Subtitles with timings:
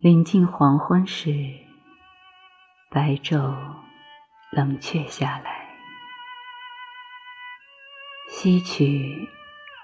[0.00, 1.32] 临近黄昏时，
[2.88, 3.52] 白昼
[4.52, 5.70] 冷却下来，
[8.28, 9.28] 吸取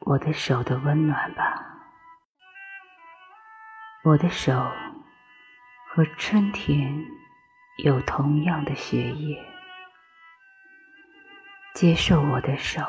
[0.00, 1.62] 我的手的温暖吧。
[4.02, 4.72] 我的手
[5.90, 7.04] 和春天
[7.84, 9.38] 有同样的血液，
[11.74, 12.80] 接受我的手，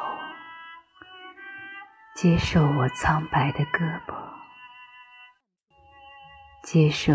[2.15, 4.28] 接受我苍白的胳膊，
[6.63, 7.13] 接受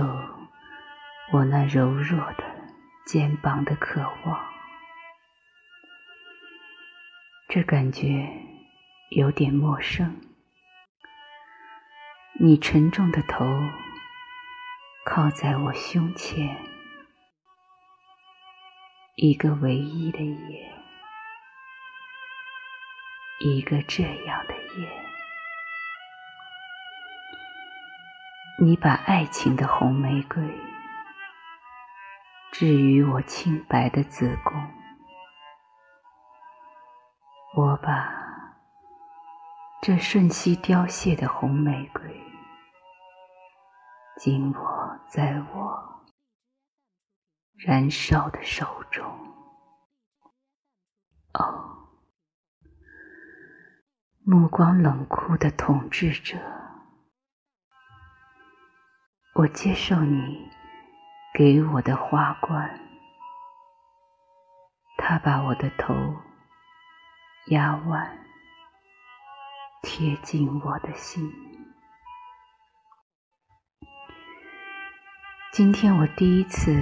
[1.32, 2.44] 我那柔弱的
[3.06, 4.52] 肩膀的渴望。
[7.48, 8.28] 这感觉
[9.10, 10.20] 有点陌生。
[12.40, 13.44] 你沉重的头。
[15.06, 16.56] 靠在我胸前，
[19.16, 20.72] 一个唯一的夜，
[23.40, 24.53] 一个这样的
[28.56, 30.40] 你把爱情的红玫瑰
[32.52, 34.70] 置于我清白的子宫，
[37.56, 38.08] 我把
[39.82, 42.20] 这瞬息凋谢的红玫瑰。
[44.18, 46.04] 紧握在我
[47.58, 49.04] 燃烧的手中，
[51.32, 51.88] 哦，
[54.24, 56.38] 目光冷酷的统治者，
[59.36, 60.48] 我接受你
[61.34, 62.80] 给我的花冠，
[64.96, 65.92] 他把我的头
[67.46, 68.16] 压弯，
[69.82, 71.28] 贴近我的心。
[75.50, 76.80] 今天我第一次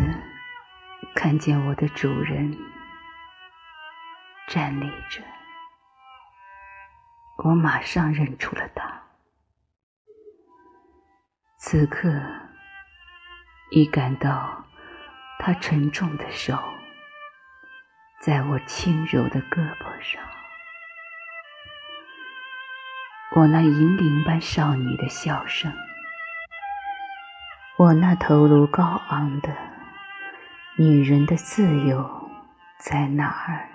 [1.15, 2.55] 看见我的主人
[4.49, 5.23] 站立着，
[7.45, 9.01] 我马上认出了他。
[11.57, 12.11] 此刻，
[13.75, 14.67] 已感到
[15.39, 16.59] 他沉重的手
[18.21, 20.23] 在我轻柔的胳膊上，
[23.35, 25.73] 我那银铃般少女的笑声。
[27.79, 29.57] 我那头颅高昂的
[30.77, 32.31] 女人的自由
[32.77, 33.71] 在哪儿？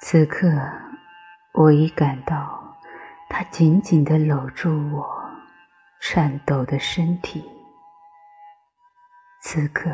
[0.00, 0.48] 此刻，
[1.52, 2.76] 我已感到
[3.28, 5.23] 她紧紧地搂住我
[6.06, 7.50] 颤抖的身体。
[9.40, 9.90] 此刻，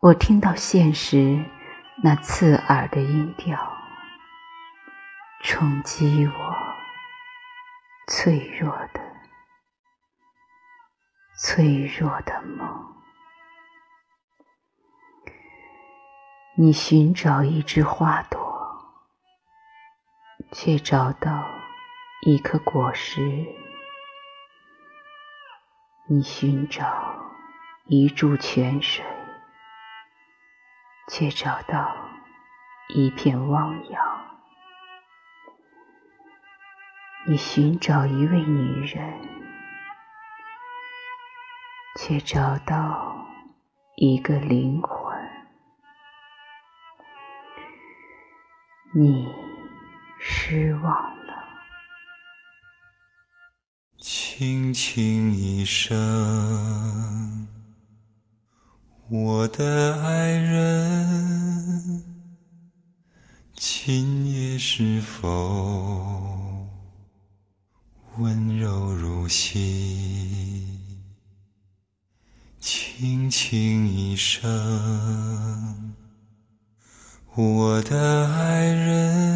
[0.00, 1.44] 我听到现实
[2.04, 3.58] 那刺耳的音调，
[5.42, 6.56] 冲击我
[8.06, 9.00] 脆弱的。
[11.36, 12.94] 脆弱的梦，
[16.54, 18.38] 你寻找一枝花朵，
[20.52, 21.44] 却找到
[22.24, 23.20] 一颗果实；
[26.12, 27.30] 你寻找
[27.86, 29.04] 一柱泉水，
[31.06, 31.94] 却找到
[32.88, 34.02] 一片汪洋；
[37.28, 39.20] 你寻找一位女人。
[41.96, 43.26] 却找到
[43.96, 45.16] 一个灵魂，
[48.94, 49.32] 你
[50.18, 51.09] 失望。
[54.02, 57.46] 轻轻一声，
[59.10, 62.02] 我的爱人，
[63.54, 66.66] 今夜是否
[68.16, 70.78] 温柔如昔？
[72.58, 75.94] 轻轻一声，
[77.34, 79.29] 我的爱人，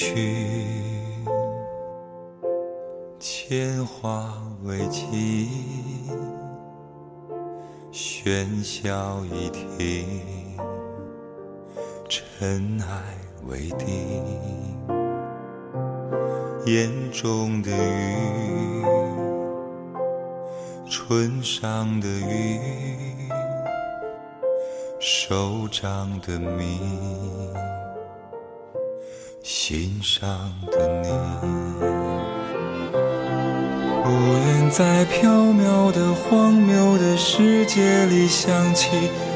[0.00, 0.16] 已微醺，
[3.18, 4.32] 铅华
[4.62, 5.50] 未尽，
[7.92, 10.56] 喧嚣已停，
[12.08, 14.24] 尘埃未定，
[16.64, 18.82] 眼中的雨，
[20.88, 22.58] 唇上的雨，
[24.98, 26.80] 手掌的谜。
[29.42, 30.28] 心上
[30.70, 31.08] 的你，
[34.02, 38.88] 孤愿在缥缈的荒谬的世界里想起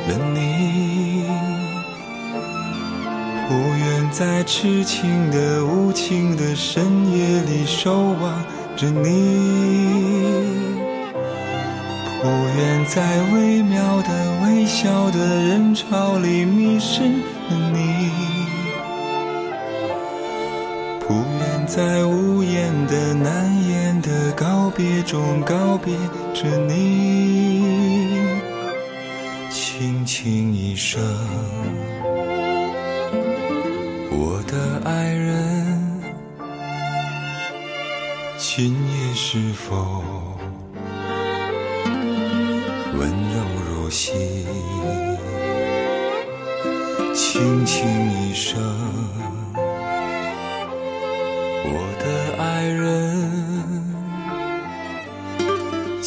[0.08, 1.24] 了你，
[3.48, 8.44] 不愿在痴情的无情的深夜里守望
[8.76, 9.08] 着你，
[12.20, 12.28] 不
[12.58, 13.02] 愿在
[13.32, 18.10] 微妙的微笑的人潮里迷失了你，
[21.66, 25.94] 在无言的难言的告别中告别
[26.34, 28.18] 着你，
[29.50, 31.02] 轻轻一声，
[34.10, 36.02] 我的爱人，
[38.36, 40.04] 今夜是否
[42.98, 44.12] 温柔如昔？
[47.14, 47.88] 轻轻
[48.28, 48.62] 一声。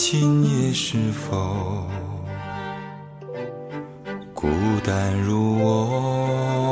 [0.10, 1.86] 今夜是否
[4.34, 4.48] 孤
[4.82, 6.67] 单如我？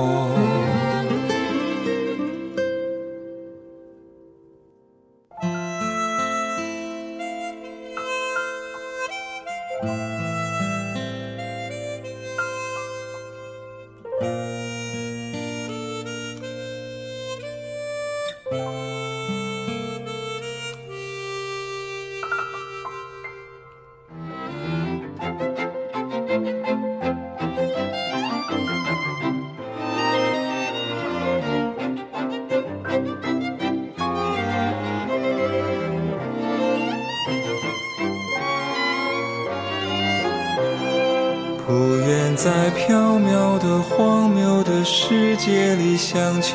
[42.46, 46.54] 在缥缈的荒谬的世界里想起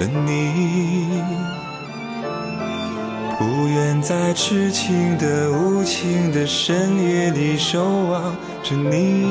[0.00, 1.06] 了你，
[3.38, 9.22] 不愿在痴情的无情的深夜里守望着你，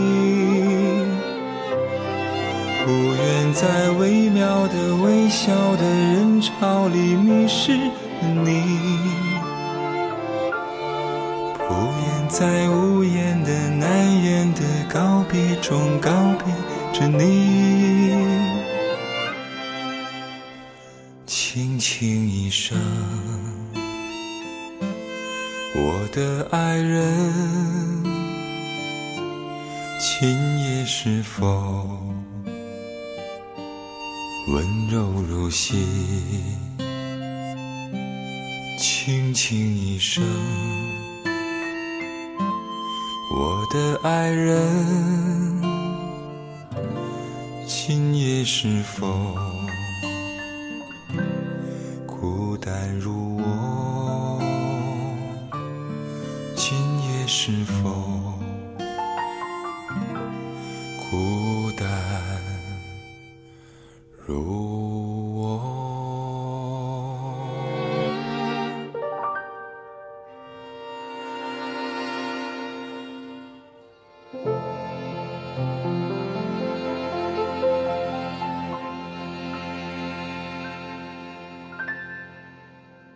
[2.85, 9.26] 不愿在微妙的微笑的人潮里迷失了你。
[12.29, 14.61] 在无言的难言的
[14.93, 16.11] 告别中告
[16.43, 16.53] 别
[16.93, 18.11] 着你，
[21.25, 22.77] 轻轻一声，
[25.73, 28.03] 我的爱人，
[29.99, 30.29] 今
[30.59, 31.87] 夜是否
[34.49, 35.77] 温柔如昔？
[38.77, 40.21] 轻轻一声。
[43.29, 45.61] 我的爱人，
[47.65, 49.05] 今夜是否
[52.05, 54.41] 孤单如我？
[56.55, 58.16] 今夜是否